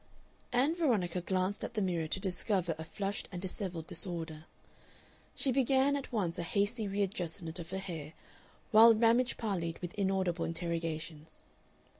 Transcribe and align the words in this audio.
Ann 0.51 0.73
Veronica 0.73 1.21
glanced 1.21 1.63
at 1.63 1.75
the 1.75 1.81
mirror 1.83 2.07
to 2.07 2.19
discover 2.19 2.73
a 2.79 2.83
flushed 2.83 3.29
and 3.31 3.39
dishevelled 3.39 3.85
disorder. 3.85 4.45
She 5.35 5.51
began 5.51 5.95
at 5.95 6.11
once 6.11 6.39
a 6.39 6.41
hasty 6.41 6.87
readjustment 6.87 7.59
of 7.59 7.69
her 7.69 7.77
hair, 7.77 8.13
while 8.71 8.95
Ramage 8.95 9.37
parleyed 9.37 9.77
with 9.77 9.93
inaudible 9.93 10.43
interrogations. 10.43 11.43